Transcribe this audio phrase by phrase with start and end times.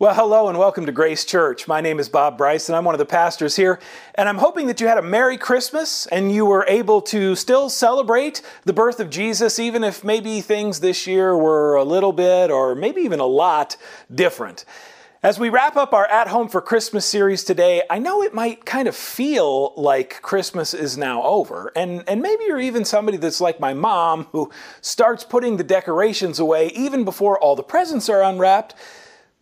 [0.00, 1.68] Well, hello and welcome to Grace Church.
[1.68, 3.78] My name is Bob Bryce and I'm one of the pastors here.
[4.16, 7.70] And I'm hoping that you had a Merry Christmas and you were able to still
[7.70, 12.50] celebrate the birth of Jesus, even if maybe things this year were a little bit
[12.50, 13.76] or maybe even a lot
[14.12, 14.64] different.
[15.22, 18.66] As we wrap up our At Home for Christmas series today, I know it might
[18.66, 21.70] kind of feel like Christmas is now over.
[21.76, 24.50] And, and maybe you're even somebody that's like my mom who
[24.80, 28.74] starts putting the decorations away even before all the presents are unwrapped.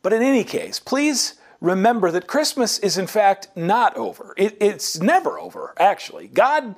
[0.03, 4.35] But in any case, please remember that Christmas is in fact not over.
[4.37, 6.27] It, it's never over, actually.
[6.27, 6.75] God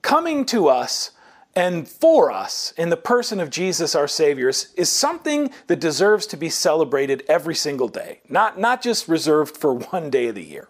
[0.00, 1.10] coming to us
[1.54, 6.36] and for us in the person of Jesus our Savior is, something that deserves to
[6.36, 10.68] be celebrated every single day, not, not just reserved for one day of the year.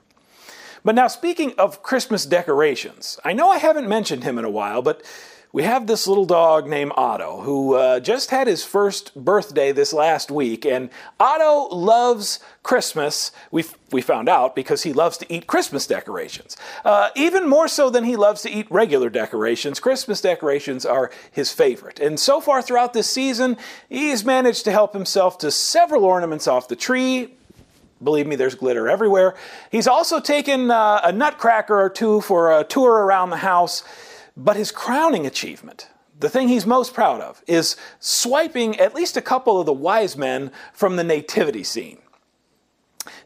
[0.85, 4.83] But now, speaking of Christmas decorations, I know I haven't mentioned him in a while,
[4.83, 5.03] but
[5.53, 9.93] we have this little dog named Otto who uh, just had his first birthday this
[9.93, 10.65] last week.
[10.65, 10.89] And
[11.21, 13.33] Otto loves Christmas.
[13.51, 16.57] We, we found out because he loves to eat Christmas decorations.
[16.87, 21.53] Uh, even more so than he loves to eat regular decorations, Christmas decorations are his
[21.53, 22.01] favorite.
[22.01, 23.59] And so far throughout this season,
[23.91, 27.35] he's managed to help himself to several ornaments off the tree,
[28.03, 29.37] Believe me, there's glitter everywhere.
[29.71, 33.85] He's also taken uh, a nutcracker or two for a tour around the house.
[34.37, 35.89] But his crowning achievement,
[36.19, 40.17] the thing he's most proud of, is swiping at least a couple of the wise
[40.17, 41.99] men from the nativity scene.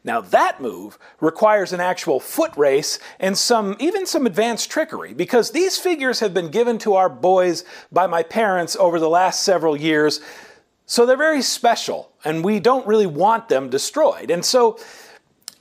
[0.05, 5.51] Now that move requires an actual foot race and some even some advanced trickery because
[5.51, 9.77] these figures have been given to our boys by my parents over the last several
[9.77, 10.21] years.
[10.87, 14.31] So they're very special and we don't really want them destroyed.
[14.31, 14.79] And so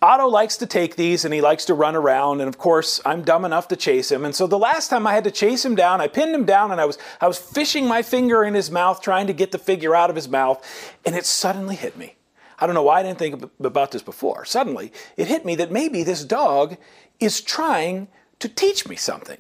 [0.06, 3.24] Otto likes to take these and he likes to run around and of course I'm
[3.24, 4.24] dumb enough to chase him.
[4.24, 6.72] And so the last time I had to chase him down, I pinned him down
[6.72, 9.58] and I was I was fishing my finger in his mouth trying to get the
[9.58, 10.64] figure out of his mouth
[11.08, 12.18] and it suddenly hit me.
[12.60, 14.46] I don't know why I didn't think about this before.
[14.46, 16.78] Suddenly, it hit me that maybe this dog
[17.20, 19.40] is trying to teach me something.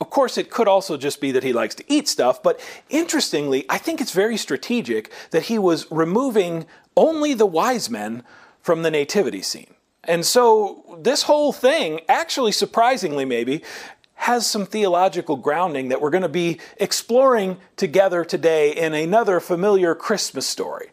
[0.00, 2.58] Of course, it could also just be that he likes to eat stuff, but
[2.90, 6.66] interestingly, I think it's very strategic that he was removing
[6.96, 8.24] only the wise men
[8.68, 9.72] from the nativity scene.
[10.04, 13.62] And so this whole thing, actually surprisingly maybe,
[14.16, 19.94] has some theological grounding that we're going to be exploring together today in another familiar
[19.94, 20.90] Christmas story.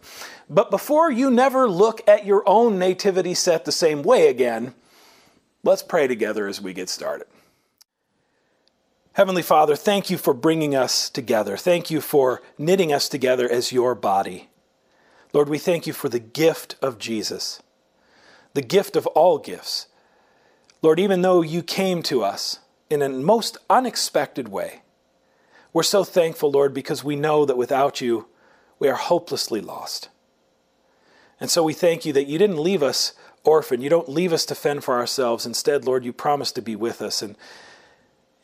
[0.49, 4.73] But before you never look at your own nativity set the same way again,
[5.61, 7.27] let's pray together as we get started.
[9.11, 11.57] Heavenly Father, thank you for bringing us together.
[11.57, 14.47] Thank you for knitting us together as your body.
[15.33, 17.61] Lord, we thank you for the gift of Jesus
[18.55, 19.87] the gift of all gifts.
[20.81, 24.81] Lord, even though you came to us in a most unexpected way,
[25.73, 28.27] we're so thankful, Lord, because we know that without you,
[28.79, 30.07] we are hopelessly lost.
[31.37, 33.13] And so we thank you that you didn't leave us
[33.43, 33.81] orphan.
[33.81, 35.45] You don't leave us to fend for ourselves.
[35.45, 37.21] Instead, Lord, you promise to be with us.
[37.21, 37.35] And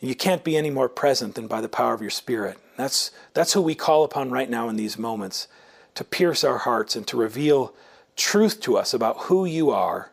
[0.01, 2.57] you can't be any more present than by the power of your Spirit.
[2.75, 5.47] That's, that's who we call upon right now in these moments
[5.95, 7.73] to pierce our hearts and to reveal
[8.15, 10.11] truth to us about who you are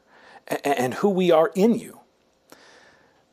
[0.65, 2.01] and who we are in you.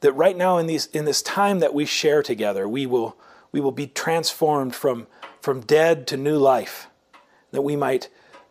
[0.02, 3.18] That right now in, these, in this time that we share together, we will,
[3.52, 5.08] we will be transformed from,
[5.42, 6.88] from dead to new life,
[7.52, 8.10] that we might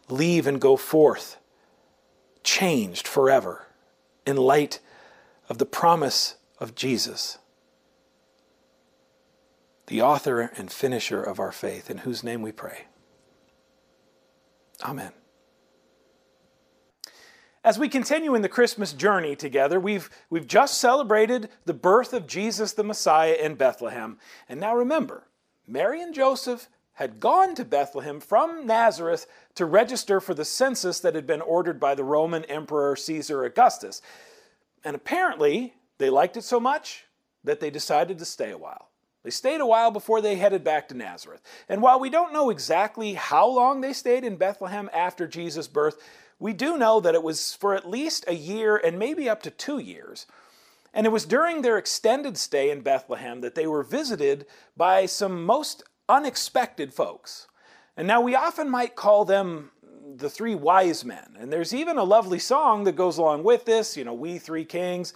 [0.09, 1.39] leave and go forth
[2.43, 3.67] changed forever
[4.27, 4.81] in light
[5.49, 7.39] of the promise of Jesus,
[9.87, 12.85] the author and finisher of our faith, in whose name we pray.
[14.83, 15.13] Amen.
[17.65, 22.27] As we continue in the Christmas journey together, we've, we've just celebrated the birth of
[22.27, 24.19] Jesus the Messiah in Bethlehem.
[24.51, 25.25] And now remember,
[25.67, 31.15] Mary and Joseph had gone to Bethlehem from Nazareth to register for the census that
[31.15, 34.03] had been ordered by the Roman Emperor Caesar Augustus.
[34.85, 37.07] And apparently, they liked it so much
[37.45, 38.91] that they decided to stay a while.
[39.23, 41.41] They stayed a while before they headed back to Nazareth.
[41.67, 45.97] And while we don't know exactly how long they stayed in Bethlehem after Jesus' birth,
[46.39, 49.51] we do know that it was for at least a year and maybe up to
[49.51, 50.27] two years.
[50.93, 54.47] And it was during their extended stay in Bethlehem that they were visited
[54.77, 57.49] by some most unexpected folks.
[57.97, 59.71] And now we often might call them
[60.17, 61.37] the three wise men.
[61.39, 64.65] And there's even a lovely song that goes along with this, you know, We Three
[64.65, 65.15] Kings.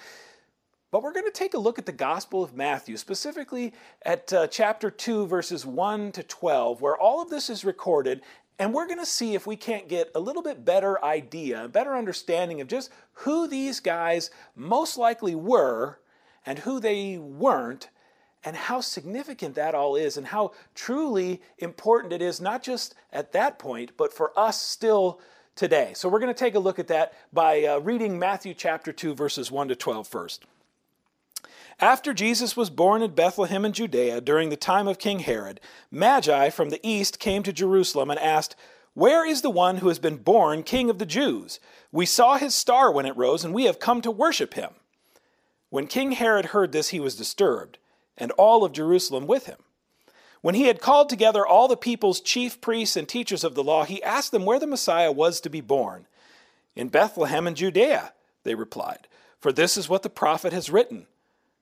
[0.90, 4.46] But we're going to take a look at the Gospel of Matthew, specifically at uh,
[4.46, 8.22] chapter 2, verses 1 to 12, where all of this is recorded,
[8.58, 11.68] and we're going to see if we can't get a little bit better idea, a
[11.68, 16.00] better understanding of just who these guys most likely were
[16.44, 17.88] and who they weren't,
[18.44, 23.32] and how significant that all is, and how truly important it is, not just at
[23.32, 25.20] that point, but for us still
[25.54, 25.92] today.
[25.94, 29.14] So we're going to take a look at that by uh, reading Matthew chapter 2,
[29.14, 30.46] verses 1 to 12 first.
[31.80, 36.50] After Jesus was born in Bethlehem in Judea during the time of King Herod, Magi
[36.50, 38.56] from the east came to Jerusalem and asked,
[38.94, 41.60] Where is the one who has been born King of the Jews?
[41.92, 44.70] We saw his star when it rose, and we have come to worship him.
[45.70, 47.78] When King Herod heard this, he was disturbed,
[48.16, 49.58] and all of Jerusalem with him.
[50.40, 53.84] When he had called together all the people's chief priests and teachers of the law,
[53.84, 56.06] he asked them where the Messiah was to be born.
[56.74, 58.12] In Bethlehem in Judea,
[58.44, 59.08] they replied,
[59.40, 61.06] for this is what the prophet has written.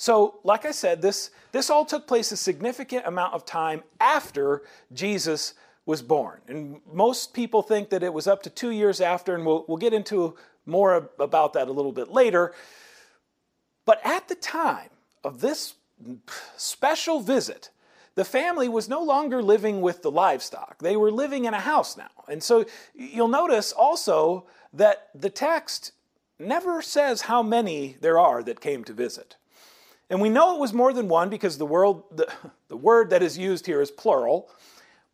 [0.00, 4.62] So, like I said, this, this all took place a significant amount of time after
[4.92, 5.54] Jesus
[5.86, 6.40] was born.
[6.46, 9.76] And most people think that it was up to two years after, and we'll, we'll
[9.76, 10.36] get into
[10.66, 12.54] more about that a little bit later.
[13.84, 14.90] But at the time
[15.24, 15.74] of this
[16.56, 17.70] special visit,
[18.14, 20.78] the family was no longer living with the livestock.
[20.78, 22.24] They were living in a house now.
[22.28, 25.90] And so you'll notice also that the text
[26.38, 29.34] never says how many there are that came to visit.
[30.10, 32.32] And we know it was more than one because the, world, the,
[32.68, 34.50] the word that is used here is plural.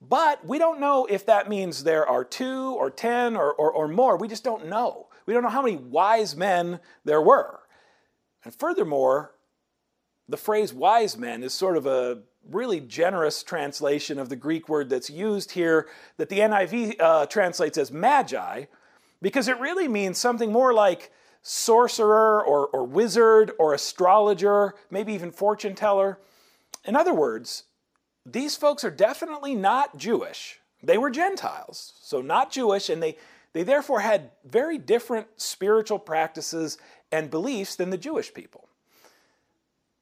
[0.00, 3.88] But we don't know if that means there are two or ten or, or, or
[3.88, 4.17] more.
[4.17, 5.08] We just don't know.
[5.26, 7.61] We don't know how many wise men there were.
[8.44, 9.32] And furthermore,
[10.29, 14.90] the phrase wise men is sort of a really generous translation of the Greek word
[14.90, 15.88] that's used here
[16.19, 18.64] that the NIV uh, translates as magi,
[19.23, 21.11] because it really means something more like
[21.46, 26.19] sorcerer or, or wizard or astrologer, maybe even fortune teller.
[26.87, 27.64] In other words,
[28.25, 30.61] these folks are definitely not Jewish.
[30.82, 33.19] They were Gentiles, so not Jewish, and they,
[33.52, 36.79] they therefore had very different spiritual practices
[37.12, 38.69] and beliefs than the Jewish people.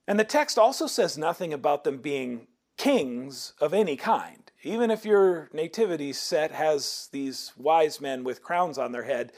[0.07, 2.47] And the text also says nothing about them being
[2.77, 4.51] kings of any kind.
[4.63, 9.33] Even if your nativity set has these wise men with crowns on their head,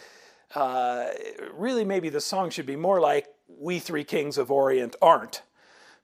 [0.55, 1.07] uh,
[1.53, 5.43] really maybe the song should be more like We Three Kings of Orient Aren't,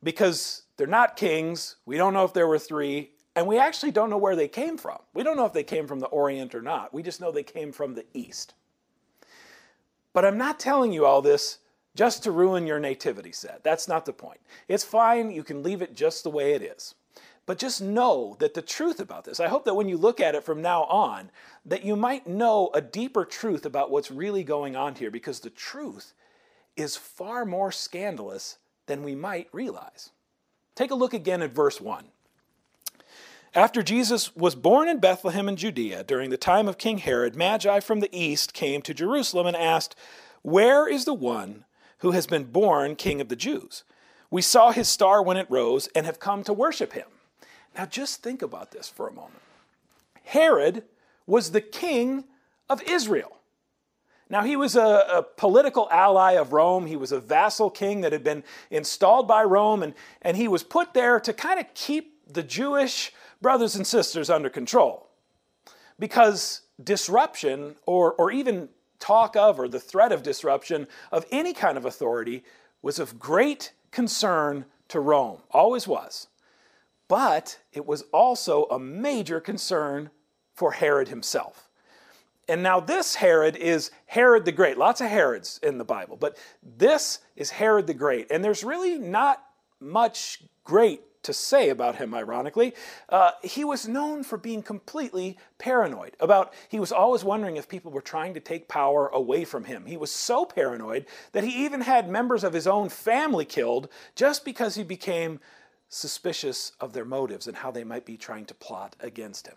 [0.02, 1.76] because they're not kings.
[1.86, 4.78] We don't know if there were three, and we actually don't know where they came
[4.78, 4.98] from.
[5.14, 6.92] We don't know if they came from the Orient or not.
[6.94, 8.54] We just know they came from the East.
[10.12, 11.58] But I'm not telling you all this
[11.94, 13.62] just to ruin your nativity set.
[13.62, 14.40] That's not the point.
[14.68, 16.94] It's fine, you can leave it just the way it is.
[17.50, 20.36] But just know that the truth about this, I hope that when you look at
[20.36, 21.32] it from now on,
[21.66, 25.50] that you might know a deeper truth about what's really going on here, because the
[25.50, 26.12] truth
[26.76, 30.10] is far more scandalous than we might realize.
[30.76, 32.04] Take a look again at verse 1.
[33.52, 37.80] After Jesus was born in Bethlehem in Judea during the time of King Herod, Magi
[37.80, 39.96] from the east came to Jerusalem and asked,
[40.42, 41.64] Where is the one
[41.98, 43.82] who has been born King of the Jews?
[44.30, 47.06] We saw his star when it rose and have come to worship him.
[47.76, 49.42] Now, just think about this for a moment.
[50.24, 50.84] Herod
[51.26, 52.24] was the king
[52.68, 53.36] of Israel.
[54.28, 56.86] Now, he was a, a, political ally of Rome.
[56.86, 60.62] He was a vassal king that had been installed by Rome, and, and he was
[60.62, 65.08] put there to kind of keep the Jewish brothers and sisters under control.
[65.98, 68.68] Because disruption, or, or even
[69.00, 72.44] talk of, or the threat of disruption of any kind of authority,
[72.82, 76.28] was of great concern to Rome, always was.
[77.10, 80.10] But it was also a major concern
[80.54, 81.68] for Herod himself.
[82.48, 84.78] And now, this Herod is Herod the Great.
[84.78, 88.28] Lots of Herods in the Bible, but this is Herod the Great.
[88.30, 89.44] And there's really not
[89.80, 92.74] much great to say about him, ironically.
[93.08, 97.90] Uh, he was known for being completely paranoid about, he was always wondering if people
[97.90, 99.84] were trying to take power away from him.
[99.84, 104.44] He was so paranoid that he even had members of his own family killed just
[104.44, 105.40] because he became
[105.90, 109.56] suspicious of their motives and how they might be trying to plot against him.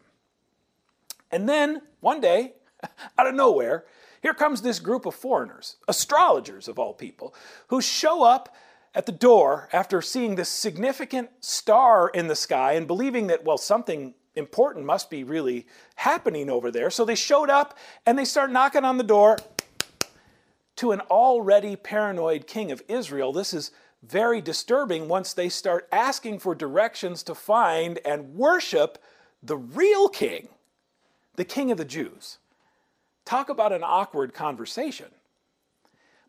[1.32, 2.54] And then, one day,
[3.18, 3.86] out of nowhere,
[4.22, 7.36] Here comes this group of foreigners, astrologers of all people,
[7.68, 8.56] who show up
[8.96, 13.58] at the door after seeing this significant star in the sky and believing that, well,
[13.58, 16.90] something important must be really happening over there.
[16.90, 19.38] So they showed up and they start knocking on the door
[20.78, 23.34] to an already paranoid king of Israel.
[23.34, 23.72] This is
[24.08, 28.98] very disturbing once they start asking for directions to find and worship
[29.42, 30.50] the real king,
[31.36, 32.38] the king of the Jews.
[33.26, 35.08] Talk about an awkward conversation.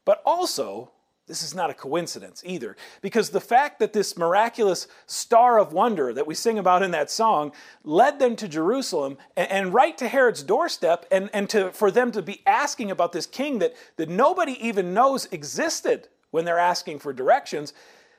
[0.04, 0.92] But also,
[1.26, 6.12] this is not a coincidence either, because the fact that this miraculous star of wonder
[6.12, 7.52] that we sing about in that song
[7.82, 12.12] led them to Jerusalem and, and, right to Herod's doorstep, and, and to, for them
[12.12, 16.98] to be asking about this king that, that nobody even knows existed when they're asking
[16.98, 17.72] for directions,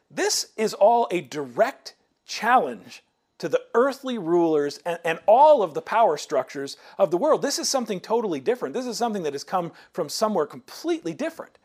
[0.09, 1.95] this is all a direct
[2.25, 3.03] challenge
[3.39, 7.41] to the earthly rulers and, and all of the power structures of the world.
[7.41, 8.73] This is something totally different.
[8.73, 11.57] This is something that has come from somewhere completely different.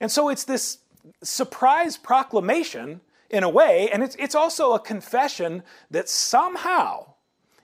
[0.00, 0.78] And so it's this
[1.22, 7.12] surprise proclamation in a way, and it's, it's also a confession that somehow,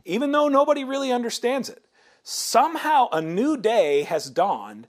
[0.05, 1.83] even though nobody really understands it,
[2.23, 4.87] somehow a new day has dawned,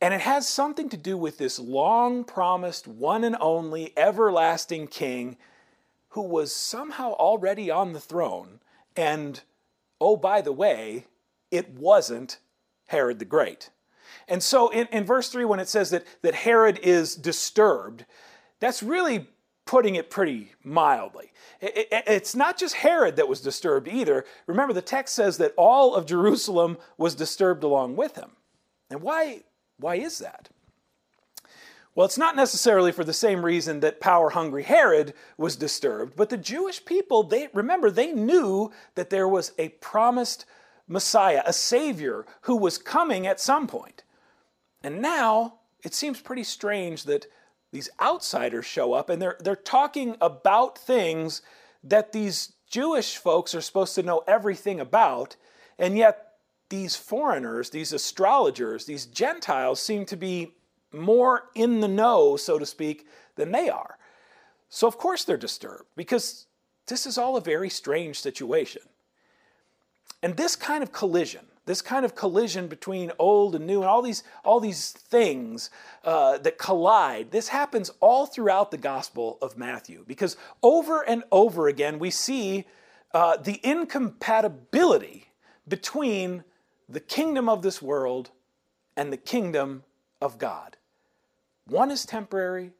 [0.00, 5.36] and it has something to do with this long promised, one and only, everlasting king
[6.10, 8.60] who was somehow already on the throne.
[8.96, 9.40] And
[10.00, 11.06] oh, by the way,
[11.50, 12.38] it wasn't
[12.88, 13.70] Herod the Great.
[14.26, 18.06] And so in, in verse 3, when it says that, that Herod is disturbed,
[18.58, 19.28] that's really
[19.66, 21.30] putting it pretty mildly.
[21.60, 24.24] It, it, it's not just Herod that was disturbed either.
[24.46, 28.30] Remember, the text says that all of Jerusalem was disturbed along with him.
[28.90, 29.42] And why,
[29.80, 30.48] why is that?
[31.94, 36.30] Well, it's not necessarily for the same reason that power hungry Herod was disturbed, but
[36.30, 40.46] the Jewish people, they remember, they knew that there was a promised
[40.86, 44.04] Messiah, a Savior who was coming at some point.
[44.82, 47.26] And now it seems pretty strange that
[47.72, 51.42] these outsiders show up and they're, they're talking about things
[51.82, 55.36] that these Jewish folks are supposed to know everything about,
[55.78, 56.29] and yet
[56.70, 60.54] these foreigners, these astrologers, these Gentiles seem to be
[60.92, 63.98] more in the know, so to speak, than they are.
[64.68, 66.46] So, of course, they're disturbed because
[66.86, 68.82] this is all a very strange situation.
[70.22, 74.02] And this kind of collision, this kind of collision between old and new and all
[74.02, 75.70] these, all these things
[76.04, 81.68] uh, that collide, this happens all throughout the Gospel of Matthew because over and over
[81.68, 82.66] again we see
[83.12, 85.26] uh, the incompatibility
[85.66, 86.44] between
[86.90, 88.30] the kingdom of this world
[88.96, 89.84] and the kingdom
[90.20, 90.76] of God.
[91.66, 92.72] One is temporary,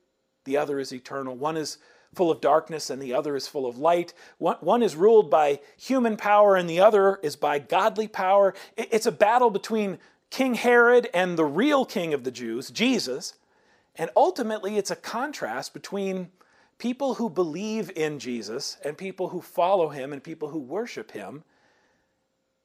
[0.45, 1.37] the other is eternal.
[1.37, 1.79] One is
[2.15, 4.13] full of darkness and the other is full of light.
[4.39, 8.55] One, one is ruled by human power and the other is by godly power.
[8.77, 9.99] It's a battle between
[10.29, 13.35] King Herod and the real king of the Jews, Jesus.
[13.95, 16.31] And ultimately, it's a contrast between
[16.79, 21.45] people who believe in Jesus and people who follow him and people who worship him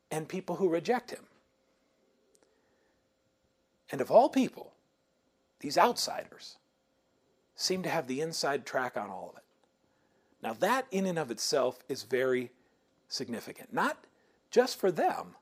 [0.10, 1.26] and people who reject him.
[3.92, 4.74] And of all people,
[5.60, 6.58] these outsiders,
[7.56, 9.44] seem to have the inside track on all of it.
[10.42, 12.52] Now, that in and of itself is very
[13.08, 14.06] significant, not
[14.52, 15.36] just for them,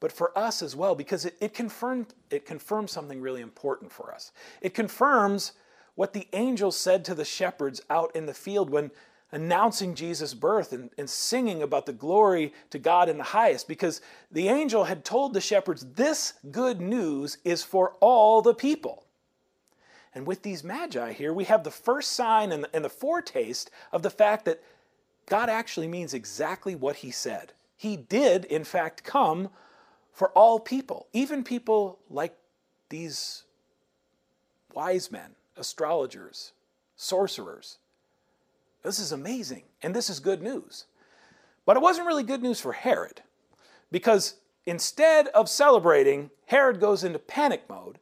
[0.00, 4.12] but for us as well, because it, it, confirmed, it confirms something really important for
[4.12, 4.32] us.
[4.60, 5.52] It confirms
[5.94, 8.90] what the angel said to the shepherds out in the field when
[9.34, 14.00] announcing Jesus' birth and, and singing about the glory to God in the highest, because
[14.30, 19.04] the angel had told the shepherds, This good news is for all the people.
[20.14, 23.70] And with these magi here, we have the first sign and the, and the foretaste
[23.90, 24.62] of the fact that
[25.26, 27.52] God actually means exactly what he said.
[27.76, 29.50] He did, in fact, come
[30.12, 32.36] for all people, even people like
[32.88, 33.42] these
[34.72, 36.52] wise men, astrologers,
[36.94, 37.78] sorcerers.
[38.84, 40.84] This is amazing, and this is good news.
[41.64, 43.22] But it wasn't really good news for Herod,
[43.90, 44.34] because
[44.66, 47.98] instead of celebrating, Herod goes into panic mode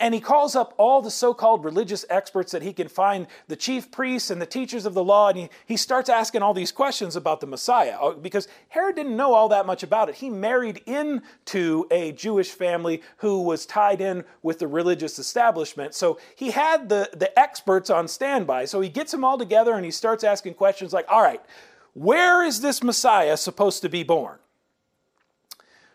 [0.00, 3.56] and he calls up all the so called religious experts that he can find, the
[3.56, 6.72] chief priests and the teachers of the law, and he, he starts asking all these
[6.72, 10.16] questions about the Messiah uh, because Herod didn't know all that much about it.
[10.16, 15.94] He married into a Jewish family who was tied in with the religious establishment.
[15.94, 18.66] So he had the, the experts on standby.
[18.66, 21.40] So he gets them all together and he starts asking questions like, all right,
[21.94, 24.38] where is this Messiah supposed to be born?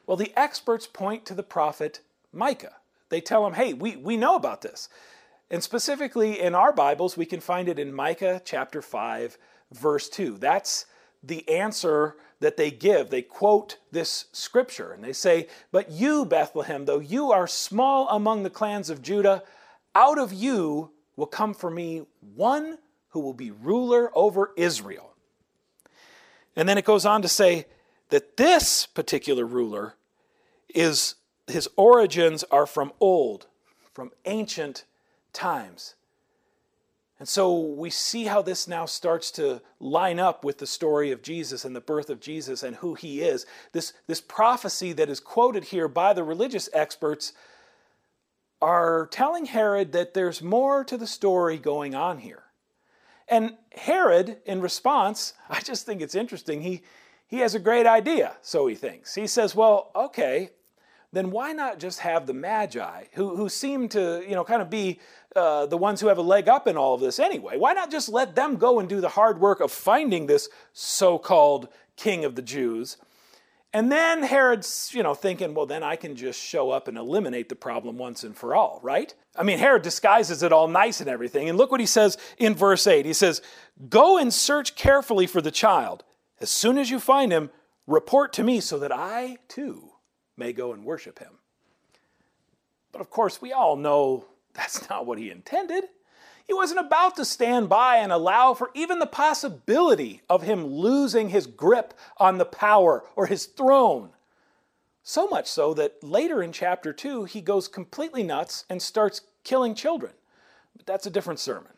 [0.06, 2.00] Well, the experts point to the prophet
[2.32, 2.76] Micah.
[3.10, 4.90] They tell him, hey, we, we know about this.
[5.50, 9.38] And specifically in our Bibles, we can find it in Micah chapter 5,
[9.72, 10.38] verse 2.
[10.38, 10.86] That's
[11.24, 13.10] the answer that they give.
[13.10, 18.44] They quote this scripture and they say, But you, Bethlehem, though you are small among
[18.44, 19.44] the clans of Judah,
[19.96, 22.04] out of you will come for me
[22.36, 22.78] one
[23.10, 25.16] who will be ruler over Israel.
[26.56, 27.66] And then it goes on to say
[28.10, 29.96] that this particular ruler
[30.74, 31.16] is
[31.48, 33.48] his origins are from old,
[33.94, 34.86] from ancient
[35.34, 35.96] times.
[37.20, 41.24] And so we see how this now starts to line up with the story of
[41.24, 43.46] Jesus and the birth of Jesus and who he is.
[43.72, 47.34] This, this prophecy that is quoted here by the religious experts
[48.62, 52.44] are telling Herod that there's more to the story going on here.
[53.27, 56.62] And Herod, in response, I just think it's interesting.
[56.62, 56.82] He,
[57.27, 59.16] he has a great idea, so he thinks.
[59.16, 60.51] He says, Well, okay,
[61.18, 64.70] then why not just have the Magi, who, who seem to, you know, kind of
[64.70, 65.00] be
[65.36, 67.58] uh, the ones who have a leg up in all of this anyway?
[67.58, 71.18] Why not just let them go and do the hard work of finding this so
[71.18, 72.98] called king of the Jews?
[73.74, 77.50] And then Herod's, you know, thinking, well, then I can just show up and eliminate
[77.50, 79.14] the problem once and for all, right?
[79.36, 81.50] I mean, Herod disguises it all nice and everything.
[81.50, 83.06] And look what he says in verse 8.
[83.06, 83.42] He says,
[83.90, 86.04] Go and search carefully for the child.
[86.40, 87.50] As soon as you find him,
[87.88, 89.92] report to me so that I too
[90.38, 91.34] may go and worship him.
[92.91, 95.86] But of course, we all know that's not what he intended.
[96.46, 101.29] He wasn't about to stand by and allow for even the possibility of him losing
[101.29, 104.12] his grip on the power or his throne.
[105.03, 109.75] So much so that later in chapter 2, he goes completely nuts and starts killing
[109.75, 110.13] children.
[110.75, 111.74] But that's a different sermon.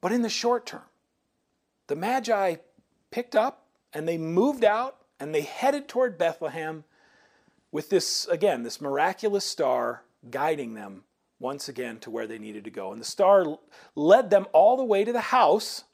[0.00, 0.82] But in the short term,
[1.86, 2.56] the Magi
[3.10, 6.84] picked up and they moved out and they headed toward Bethlehem
[7.72, 11.04] with this, again, this miraculous star guiding them
[11.38, 12.92] once again to where they needed to go.
[12.92, 13.58] And the star
[13.94, 15.84] led them all the way to the house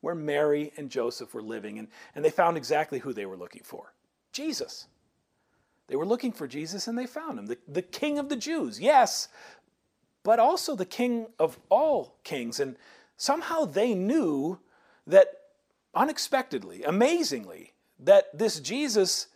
[0.00, 1.78] where Mary and Joseph were living.
[1.78, 3.92] And, and they found exactly who they were looking for
[4.32, 4.86] Jesus.
[5.88, 8.80] They were looking for Jesus and they found him, the, the King of the Jews,
[8.80, 9.28] yes,
[10.22, 12.60] but also the King of all kings.
[12.60, 12.76] And
[13.16, 14.60] somehow they knew
[15.06, 15.28] that
[15.94, 19.26] unexpectedly, amazingly, that this Jesus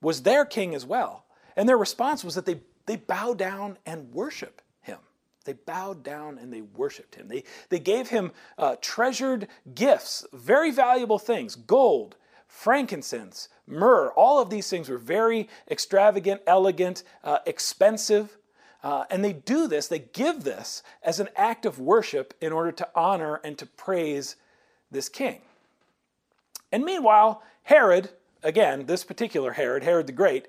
[0.00, 1.24] was their king as well.
[1.56, 4.98] And their response was that they, they bow down and worship him.
[5.44, 7.28] They bowed down and they worshiped him.
[7.28, 14.10] They, they gave him uh, treasured gifts, very valuable things gold, frankincense, myrrh.
[14.10, 18.36] All of these things were very extravagant, elegant, uh, expensive.
[18.82, 22.70] Uh, and they do this, they give this as an act of worship in order
[22.70, 24.36] to honor and to praise
[24.90, 25.40] this king.
[26.70, 28.10] And meanwhile, Herod,
[28.46, 30.46] again, this particular Herod, Herod the Great,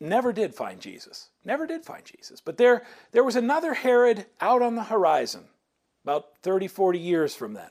[0.00, 1.28] never did find Jesus.
[1.44, 2.40] Never did find Jesus.
[2.40, 5.44] But there, there was another Herod out on the horizon,
[6.02, 7.70] about 30, 40 years from then.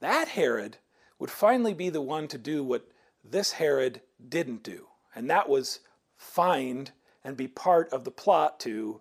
[0.00, 0.78] That Herod
[1.18, 2.88] would finally be the one to do what
[3.22, 5.80] this Herod didn't do, and that was
[6.16, 6.92] find
[7.22, 9.00] and be part of the plot to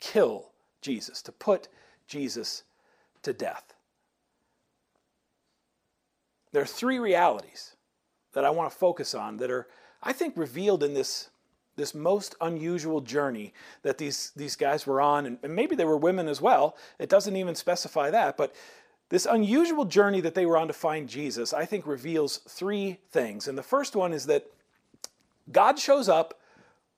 [0.00, 1.68] kill Jesus, to put
[2.06, 2.62] Jesus
[3.22, 3.74] to death.
[6.52, 7.74] There are three realities
[8.34, 9.66] that I want to focus on that are,
[10.02, 11.30] I think, revealed in this,
[11.76, 15.96] this most unusual journey that these, these guys were on, and, and maybe they were
[15.96, 16.76] women as well.
[16.98, 18.54] It doesn't even specify that, but
[19.08, 23.48] this unusual journey that they were on to find Jesus, I think, reveals three things.
[23.48, 24.46] And the first one is that
[25.52, 26.40] God shows up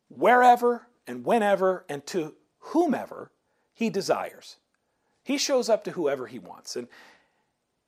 [0.09, 3.31] wherever and whenever and to whomever
[3.75, 4.57] he desires.
[5.25, 6.77] He shows up to whoever he wants.
[6.77, 6.89] And,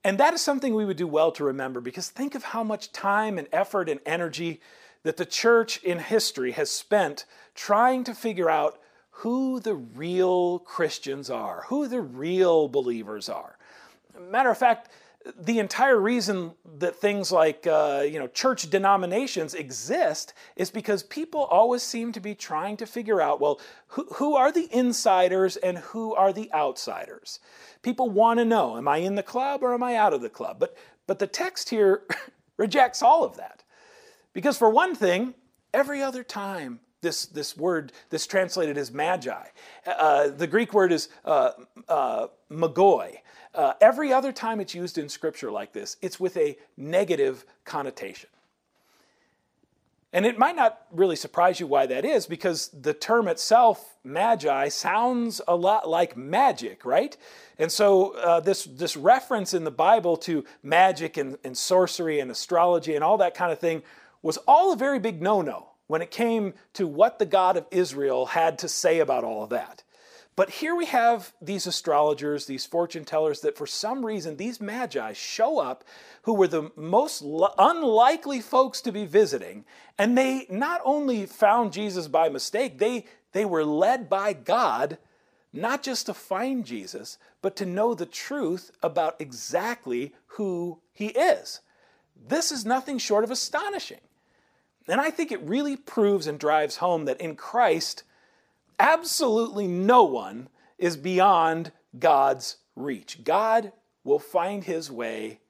[0.05, 2.93] and that is something we would do well to remember because think of how much
[2.93, 4.61] time and effort and energy
[5.03, 8.79] that the church in history has spent trying to figure out
[9.11, 13.59] who the real Christians are, who the real believers are.
[14.19, 14.91] Matter of fact,
[15.37, 21.43] the entire reason that things like uh, you know church denominations exist is because people
[21.45, 25.79] always seem to be trying to figure out well who, who are the insiders and
[25.79, 27.41] who are the outsiders?
[27.83, 30.31] People want to know am i in the club or am i out of the
[30.31, 30.59] club?
[30.59, 32.03] But but the text here
[32.57, 33.63] rejects all of that.
[34.33, 35.35] Because for one thing
[35.73, 39.45] every other time this, this word this translated as magi
[39.87, 41.51] uh, the greek word is uh,
[41.89, 43.19] uh, magoi
[43.55, 48.31] uh, every other time it's used in scripture like this, it's with a negative connotation.
[50.13, 54.69] And it might not really surprise you why that is, because the term itself, magi,
[54.69, 57.15] sounds a lot like magic, right?
[57.59, 62.31] And so uh, this, this reference in the Bible to magic and, and sorcery and
[62.31, 63.83] astrology and all that kind of thing
[64.23, 67.67] was all a very big no no when it came to what the God of
[67.73, 69.83] Israel had to say about all of that.
[70.37, 75.13] But here we have these astrologers, these fortune tellers, that for some reason these magi
[75.13, 75.83] show up
[76.23, 77.25] who were the most
[77.59, 79.65] unlikely folks to be visiting.
[79.99, 84.99] And they not only found Jesus by mistake, they, they were led by God
[85.53, 91.63] not just to find Jesus, but to know the truth about exactly who he is.
[92.29, 94.01] This is nothing short of astonishing.
[94.89, 98.05] And I think it really proves and drives home that in Christ,
[98.79, 100.49] absolutely no one
[100.79, 103.25] is beyond God's reach.
[103.25, 103.73] God
[104.05, 105.41] will find his way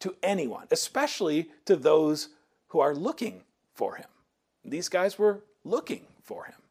[0.00, 2.30] to anyone, especially to those
[2.68, 3.42] who are looking
[3.74, 4.06] for him.
[4.64, 6.61] These guys were looking for him.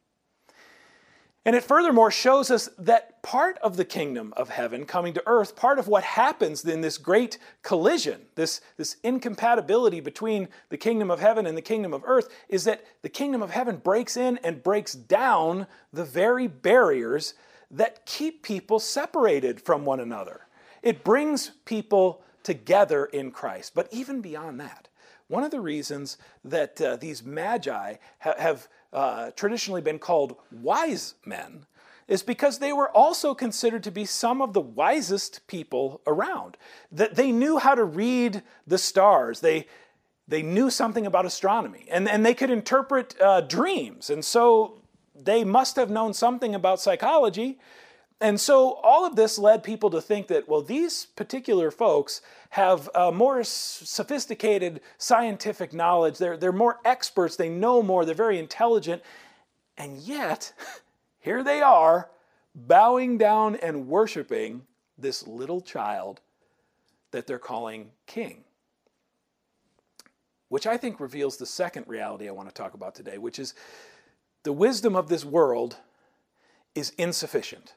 [1.44, 5.56] And it furthermore shows us that part of the kingdom of heaven coming to earth,
[5.56, 11.18] part of what happens in this great collision, this, this incompatibility between the kingdom of
[11.18, 14.62] heaven and the kingdom of earth, is that the kingdom of heaven breaks in and
[14.62, 17.34] breaks down the very barriers
[17.72, 20.42] that keep people separated from one another.
[20.80, 23.74] It brings people together in Christ.
[23.74, 24.88] But even beyond that,
[25.28, 31.14] one of the reasons that uh, these magi ha- have uh, traditionally been called wise
[31.24, 31.66] men
[32.08, 36.56] is because they were also considered to be some of the wisest people around.
[36.90, 39.40] That they knew how to read the stars.
[39.40, 39.66] They
[40.28, 44.08] they knew something about astronomy and, and they could interpret uh, dreams.
[44.08, 44.80] And so
[45.14, 47.58] they must have known something about psychology.
[48.22, 52.88] And so all of this led people to think that, well, these particular folks have
[52.94, 56.18] uh, more sophisticated scientific knowledge.
[56.18, 57.34] They're, they're more experts.
[57.34, 58.04] They know more.
[58.04, 59.02] They're very intelligent.
[59.76, 60.52] And yet,
[61.18, 62.10] here they are
[62.54, 64.62] bowing down and worshiping
[64.96, 66.20] this little child
[67.10, 68.44] that they're calling king.
[70.48, 73.54] Which I think reveals the second reality I want to talk about today, which is
[74.44, 75.78] the wisdom of this world
[76.76, 77.74] is insufficient.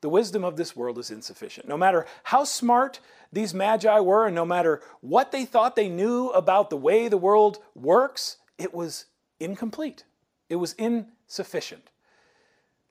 [0.00, 1.68] The wisdom of this world is insufficient.
[1.68, 3.00] No matter how smart
[3.32, 7.18] these magi were, and no matter what they thought they knew about the way the
[7.18, 9.06] world works, it was
[9.38, 10.04] incomplete.
[10.48, 11.90] It was insufficient.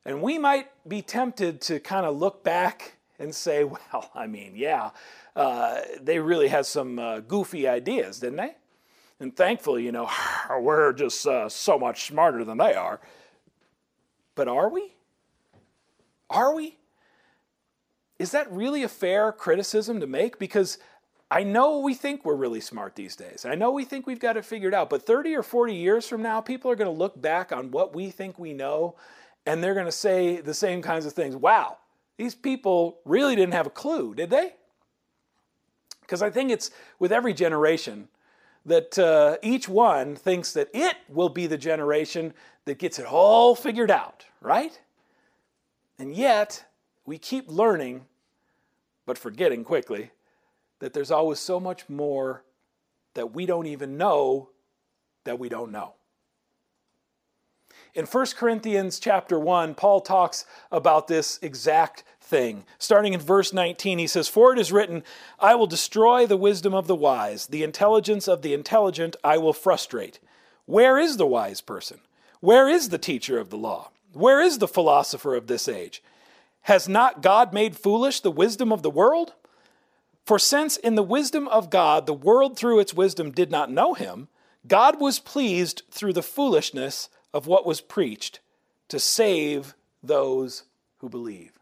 [0.05, 4.53] And we might be tempted to kind of look back and say, well, I mean,
[4.55, 4.91] yeah,
[5.35, 8.55] uh, they really had some uh, goofy ideas, didn't they?
[9.19, 10.09] And thankfully, you know,
[10.59, 12.99] we're just uh, so much smarter than they are.
[14.35, 14.93] But are we?
[16.29, 16.78] Are we?
[18.19, 20.37] Is that really a fair criticism to make?
[20.37, 20.77] Because
[21.31, 23.45] I know we think we're really smart these days.
[23.45, 24.89] I know we think we've got it figured out.
[24.89, 27.95] But 30 or 40 years from now, people are going to look back on what
[27.95, 28.95] we think we know
[29.45, 31.35] and they're going to say the same kinds of things.
[31.35, 31.77] Wow,
[32.17, 34.53] these people really didn't have a clue, did they?
[36.01, 38.09] Because I think it's with every generation
[38.65, 42.33] that uh, each one thinks that it will be the generation
[42.65, 44.79] that gets it all figured out, right?
[45.97, 46.65] And yet,
[47.05, 48.05] we keep learning,
[49.09, 50.11] but forgetting quickly,
[50.77, 52.43] that there's always so much more
[53.15, 54.49] that we don't even know
[55.23, 55.95] that we don't know.
[57.95, 62.65] In 1 Corinthians chapter 1, Paul talks about this exact thing.
[62.77, 65.03] Starting in verse 19, he says, For it is written,
[65.39, 69.53] I will destroy the wisdom of the wise, the intelligence of the intelligent I will
[69.53, 70.19] frustrate.
[70.67, 72.01] Where is the wise person?
[72.41, 73.89] Where is the teacher of the law?
[74.13, 76.03] Where is the philosopher of this age?
[76.69, 79.33] Has not God made foolish the wisdom of the world?
[80.23, 83.95] For since in the wisdom of God the world through its wisdom did not know
[83.95, 84.27] him,
[84.67, 88.39] God was pleased through the foolishness of what was preached
[88.89, 90.65] to save those
[90.99, 91.53] who believe.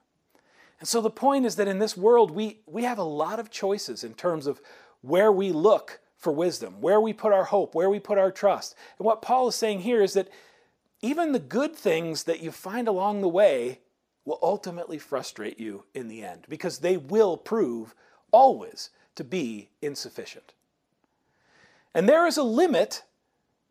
[0.82, 3.50] And so the point is that in this world, we, we have a lot of
[3.50, 4.60] choices in terms of
[5.00, 8.76] where we look for wisdom, where we put our hope, where we put our trust.
[9.00, 10.28] And what Paul is saying here is that
[11.02, 13.80] even the good things that you find along the way
[14.28, 17.96] will ultimately frustrate you in the end because they will prove
[18.30, 20.54] always to be insufficient.
[21.94, 23.04] And there is a limit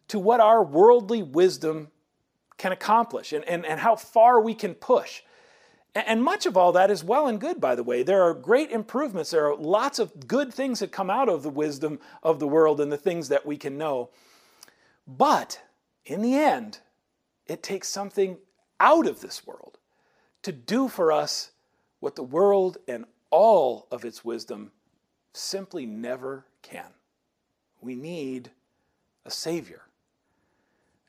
[0.08, 1.88] to what our worldly wisdom
[2.56, 5.20] can accomplish and, and, and how far we can push.
[5.94, 8.02] And much of all that is well and good, by the way.
[8.02, 9.32] There are great improvements.
[9.32, 12.80] There are lots of good things that come out of the wisdom of the world
[12.80, 14.08] and the things that we can know.
[15.06, 15.60] But
[16.06, 16.80] in the end,
[17.46, 18.38] it takes something
[18.80, 19.75] out of this world
[20.46, 21.50] to do for us
[21.98, 24.70] what the world and all of its wisdom
[25.32, 26.86] simply never can.
[27.80, 28.52] We need
[29.24, 29.82] a Savior.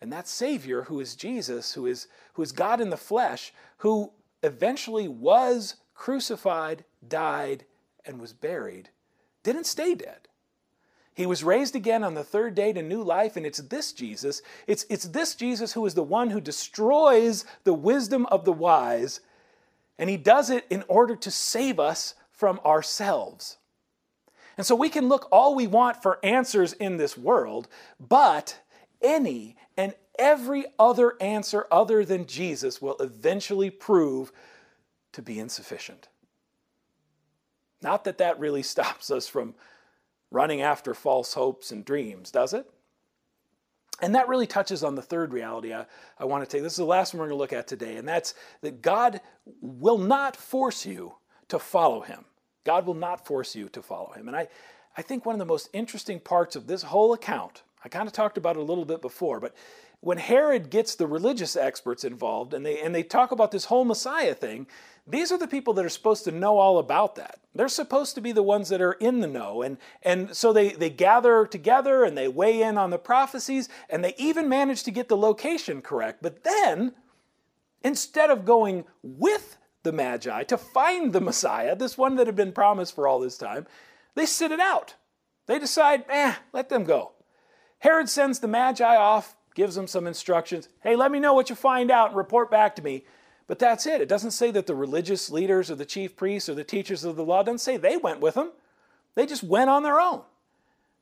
[0.01, 4.11] And that Savior, who is Jesus, who is, who is God in the flesh, who
[4.41, 7.63] eventually was crucified, died,
[8.07, 8.89] and was buried,
[9.43, 10.21] didn't stay dead.
[11.13, 14.41] He was raised again on the third day to new life, and it's this Jesus,
[14.65, 19.19] it's, it's this Jesus who is the one who destroys the wisdom of the wise
[19.97, 23.57] And he does it in order to save us from ourselves.
[24.57, 27.67] And so we can look all we want for answers in this world,
[27.99, 28.59] but
[29.01, 34.31] any and every other answer other than Jesus will eventually prove
[35.13, 36.09] to be insufficient.
[37.81, 39.55] Not that that really stops us from
[40.31, 42.69] running after false hopes and dreams, does it?
[44.01, 45.85] And that really touches on the third reality I,
[46.19, 46.61] I want to take.
[46.61, 49.21] This is the last one we're going to look at today, and that's that God
[49.61, 51.15] will not force you
[51.47, 52.25] to follow him.
[52.63, 54.27] God will not force you to follow him.
[54.27, 54.47] And I,
[54.95, 58.13] I think one of the most interesting parts of this whole account, I kind of
[58.13, 59.55] talked about it a little bit before, but
[60.07, 63.83] when Herod gets the religious experts involved and they, and they talk about this whole
[63.83, 64.65] Messiah thing,
[65.05, 67.41] these are the people that are supposed to know all about that.
[67.53, 69.61] They're supposed to be the ones that are in the know.
[69.61, 74.01] And, and so they, they gather together and they weigh in on the prophecies and
[74.01, 76.23] they even manage to get the location correct.
[76.23, 76.93] But then,
[77.83, 82.53] instead of going with the Magi to find the Messiah, this one that had been
[82.53, 83.67] promised for all this time,
[84.15, 84.95] they sit it out.
[85.47, 87.11] They decide, eh, let them go.
[87.79, 90.69] Herod sends the Magi off, gives them some instructions.
[90.81, 93.03] Hey, let me know what you find out and report back to me.
[93.47, 94.01] But that's it.
[94.01, 97.15] It doesn't say that the religious leaders or the chief priests or the teachers of
[97.15, 98.51] the law, doesn't say they went with them.
[99.15, 100.21] They just went on their own.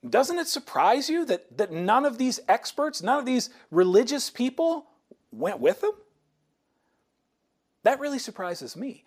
[0.09, 4.85] Doesn't it surprise you that, that none of these experts, none of these religious people
[5.33, 5.91] went with them?
[7.85, 9.03] That really surprises me.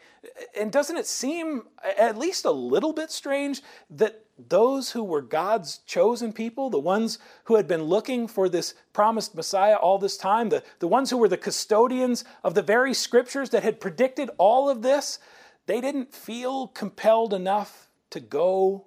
[0.57, 1.65] And doesn't it seem
[1.99, 3.61] at least a little bit strange
[3.91, 8.75] that those who were God's chosen people, the ones who had been looking for this
[8.93, 12.95] promised Messiah all this time, the, the ones who were the custodians of the very
[12.95, 15.19] scriptures that had predicted all of this,
[15.67, 18.87] they didn't feel compelled enough to go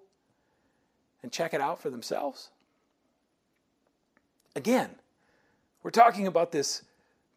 [1.21, 2.49] and check it out for themselves?
[4.56, 4.91] Again,
[5.84, 6.84] we're talking about this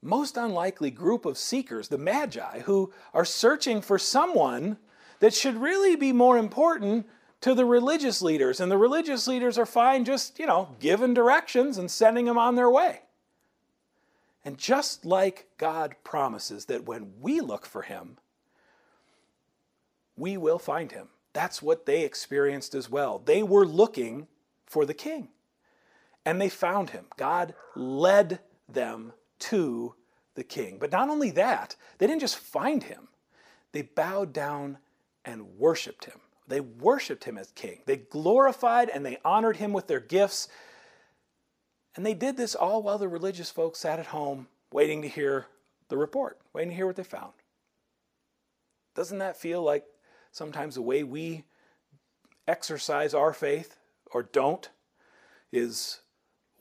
[0.04, 4.76] most unlikely group of seekers, the Magi, who are searching for someone
[5.20, 7.06] that should really be more important
[7.40, 8.60] to the religious leaders.
[8.60, 12.54] And the religious leaders are fine just, you know, giving directions and sending them on
[12.54, 13.00] their way.
[14.44, 18.18] And just like God promises that when we look for Him,
[20.16, 21.08] we will find Him.
[21.32, 23.22] That's what they experienced as well.
[23.24, 24.26] They were looking
[24.66, 25.28] for the King,
[26.24, 27.06] and they found Him.
[27.16, 29.94] God led them to
[30.34, 30.78] the king.
[30.78, 33.08] But not only that, they didn't just find him,
[33.72, 34.78] they bowed down
[35.24, 36.20] and worshiped him.
[36.46, 37.80] They worshiped him as king.
[37.86, 40.48] They glorified and they honored him with their gifts.
[41.96, 45.46] And they did this all while the religious folks sat at home waiting to hear
[45.88, 47.32] the report, waiting to hear what they found.
[48.94, 49.84] Doesn't that feel like
[50.32, 51.44] sometimes the way we
[52.46, 53.78] exercise our faith
[54.12, 54.68] or don't
[55.50, 56.00] is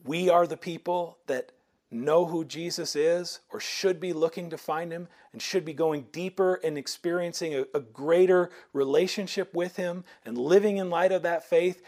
[0.04, 1.52] we are the people that
[1.94, 6.08] know who Jesus is or should be looking to find him and should be going
[6.12, 11.44] deeper and experiencing a, a, greater relationship with him and living in light of that
[11.44, 11.82] faith.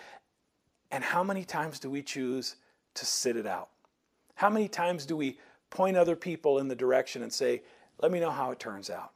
[0.91, 2.55] And how many times do we choose
[2.95, 3.69] to sit it out?
[4.35, 5.39] How many times do we
[5.69, 7.61] point other people in the direction and say,
[8.01, 9.11] let me know how it turns out?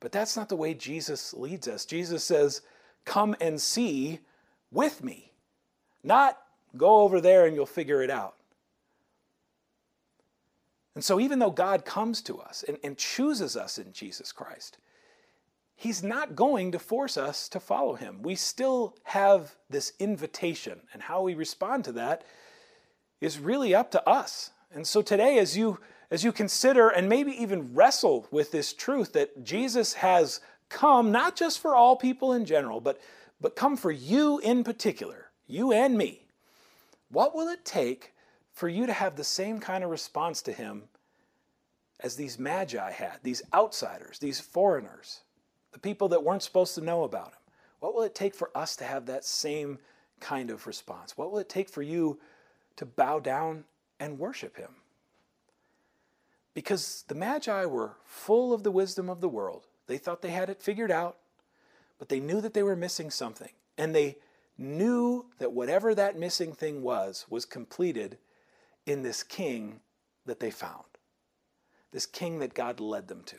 [0.00, 1.84] But that's not the way Jesus leads us.
[1.84, 2.62] Jesus says,
[3.04, 4.20] come and see
[4.70, 5.32] with me,
[6.02, 6.38] not
[6.76, 8.34] go over there and you'll figure it out.
[10.94, 14.78] And so, even though God comes to us and, and chooses us in Jesus Christ,
[15.74, 18.22] He's not going to force us to follow Him.
[18.22, 22.24] We still have this invitation, and how we respond to that
[23.20, 24.50] is really up to us.
[24.70, 25.78] And so, today, as you
[26.12, 31.36] as you consider and maybe even wrestle with this truth that Jesus has come not
[31.36, 33.00] just for all people in general, but,
[33.40, 36.26] but come for you in particular, you and me,
[37.08, 38.12] what will it take
[38.52, 40.84] for you to have the same kind of response to him
[42.00, 45.20] as these magi had, these outsiders, these foreigners,
[45.72, 47.38] the people that weren't supposed to know about him.
[47.80, 49.78] What will it take for us to have that same
[50.20, 51.16] kind of response?
[51.16, 52.18] What will it take for you
[52.76, 53.64] to bow down
[53.98, 54.76] and worship him?
[56.54, 59.66] Because the Magi were full of the wisdom of the world.
[59.86, 61.16] They thought they had it figured out,
[61.98, 63.50] but they knew that they were missing something.
[63.78, 64.18] And they
[64.58, 68.18] knew that whatever that missing thing was, was completed
[68.86, 69.80] in this king
[70.26, 70.84] that they found,
[71.92, 73.36] this king that God led them to.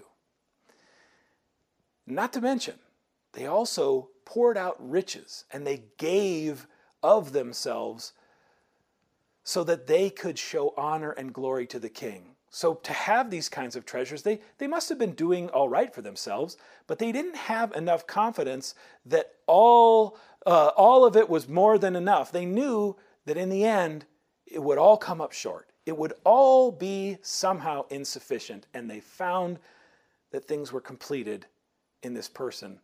[2.06, 2.76] Not to mention,
[3.34, 6.68] they also poured out riches and they gave
[7.02, 8.14] of themselves
[9.44, 12.36] so that they could show honor and glory to the king.
[12.50, 15.94] So, to have these kinds of treasures, they, they must have been doing all right
[15.94, 18.76] for themselves, but they didn't have enough confidence
[19.08, 22.32] that all, uh, all of it was more than enough.
[22.32, 24.06] They knew that in the end,
[24.54, 25.70] it would all come up short.
[25.86, 28.68] It would all be somehow insufficient.
[28.74, 29.60] And they found
[30.32, 31.46] that things were completed
[32.04, 32.80] in this person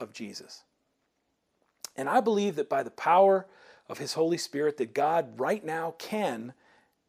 [0.00, 0.62] of Jesus.
[1.96, 3.46] And I believe that by the power
[3.88, 6.52] of his Holy Spirit that God right now can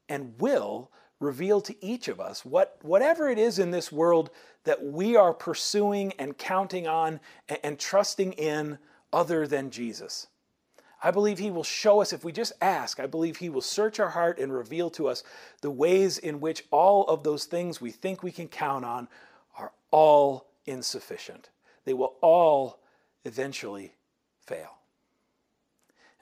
[0.07, 4.29] and will reveal to each of us what whatever it is in this world
[4.65, 8.77] that we are pursuing and counting on and, and trusting in
[9.13, 10.27] other than Jesus.
[11.05, 13.99] I believe He will show us, if we just ask, I believe He will search
[13.99, 15.23] our heart and reveal to us
[15.61, 19.07] the ways in which all of those things we think we can count on
[19.55, 21.51] are all insufficient.
[21.85, 22.79] They will all
[23.23, 23.93] eventually
[24.47, 24.79] fail.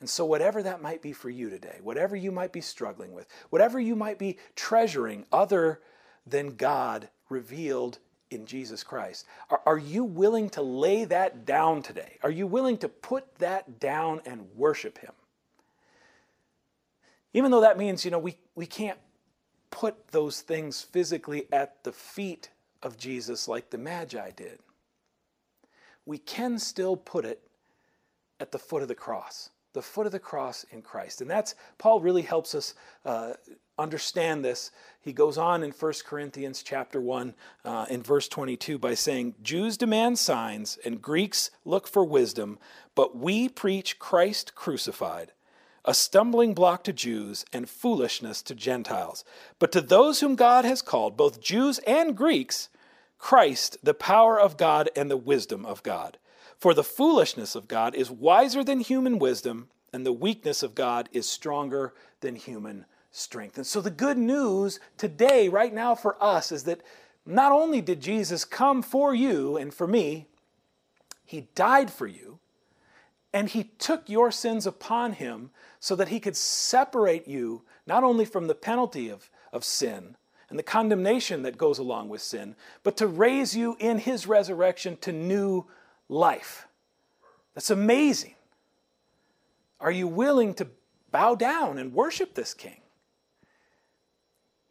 [0.02, 3.26] And so, whatever that might be for you today, whatever you might be struggling with,
[3.52, 5.80] whatever you might be treasuring other
[6.28, 8.00] than God revealed
[8.34, 12.17] in Jesus Christ, are, are, you willing to lay that down today?
[12.24, 15.13] Are you willing to put that down and worship Him?
[17.34, 19.00] Even though that means, you know, we, we can't
[19.72, 22.50] put those things physically at the feet
[22.82, 24.60] of Jesus like the Magi did,
[26.06, 27.41] we can still put it
[28.39, 31.22] at the foot of the cross the foot of the cross in Christ.
[31.22, 33.34] And that's, Paul really helps us uh,
[33.77, 34.71] understand this.
[35.01, 37.33] He goes on in 1 Corinthians chapter 1
[37.65, 42.59] uh, in verse 22 by saying, Jews demand signs and Greeks look for wisdom,
[42.95, 45.31] but we preach Christ crucified,
[45.83, 49.25] a stumbling block to Jews and foolishness to Gentiles.
[49.59, 52.69] But to those whom God has called, both Jews and Greeks,
[53.17, 56.17] Christ, the power of God and the wisdom of God.
[56.57, 61.09] For the foolishness of God is wiser than human wisdom, and the weakness of God
[61.12, 63.58] is stronger than human strength.
[63.58, 66.82] And so, the good news today, right now, for us is that
[67.26, 70.28] not only did Jesus come for you and for me,
[71.23, 72.39] He died for you,
[73.32, 78.26] and He took your sins upon Him so that He could separate you not only
[78.26, 80.17] from the penalty of, of sin
[80.49, 84.97] and the condemnation that goes along with sin, but to raise you in His resurrection
[85.02, 85.65] to new
[86.10, 86.67] life.
[87.54, 88.34] That's amazing.
[89.80, 90.67] Are you willing to
[91.12, 92.83] bow down and worship this king?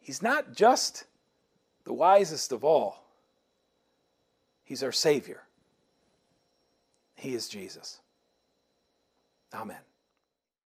[0.03, 1.05] He's not just
[1.85, 3.03] the wisest of all,
[4.63, 5.41] he's our Savior.
[7.15, 8.01] He is Jesus.
[9.53, 9.77] Amen.